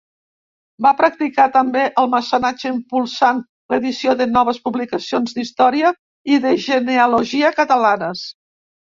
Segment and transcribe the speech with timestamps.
[0.83, 3.41] Va practicar també el mecenatge impulsant
[3.73, 5.91] l'edició de noves publicacions d'història
[6.31, 8.25] i de genealogia catalanes.